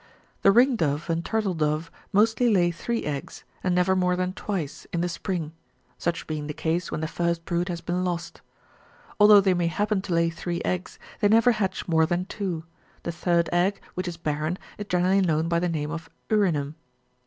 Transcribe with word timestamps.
The 0.41 0.51
ring 0.51 0.77
dove 0.77 1.11
and 1.11 1.23
turtle 1.23 1.53
dove 1.53 1.91
mostly 2.11 2.51
lay 2.51 2.71
three 2.71 3.03
eggs, 3.05 3.43
and 3.63 3.75
never 3.75 3.95
more 3.95 4.15
than 4.15 4.33
twice, 4.33 4.87
in 4.91 5.01
the 5.01 5.07
spring; 5.07 5.51
such 5.99 6.25
being 6.25 6.47
the 6.47 6.55
case 6.55 6.89
when 6.91 7.01
the 7.01 7.07
first 7.07 7.45
brood 7.45 7.69
has 7.69 7.81
been 7.81 8.03
lost. 8.03 8.41
Although 9.19 9.41
they 9.41 9.53
may 9.53 9.67
happen 9.67 10.01
to 10.01 10.13
lay 10.15 10.31
three 10.31 10.59
eggs, 10.65 10.97
they 11.19 11.27
never 11.27 11.51
hatch 11.51 11.87
more 11.87 12.07
than 12.07 12.25
two; 12.25 12.63
the 13.03 13.11
third 13.11 13.47
egg, 13.53 13.79
which 13.93 14.07
is 14.07 14.17
barren, 14.17 14.57
is 14.79 14.87
generally 14.89 15.21
known 15.21 15.47
by 15.47 15.59
the 15.59 15.69
name 15.69 15.91
of 15.91 16.09
^'urinum." 16.31 16.73